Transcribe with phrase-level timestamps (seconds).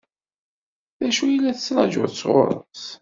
[0.99, 2.83] D acu i la ttṛaǧun sɣur-s?